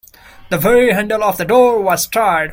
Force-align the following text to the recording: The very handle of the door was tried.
The 0.49 0.57
very 0.57 0.93
handle 0.93 1.23
of 1.23 1.37
the 1.37 1.45
door 1.45 1.79
was 1.79 2.07
tried. 2.07 2.49